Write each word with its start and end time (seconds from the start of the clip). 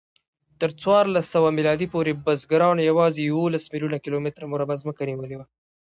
تر 0.61 0.69
څوارلسسوه 0.81 1.49
میلادي 1.57 1.87
پورې 1.93 2.11
بزګرانو 2.25 2.81
یواځې 2.89 3.21
یوولس 3.23 3.63
میلیونه 3.71 3.97
کیلومتره 4.03 4.45
مربع 4.53 4.75
ځمکه 4.83 5.01
نیولې 5.09 5.35
وه. 5.37 5.45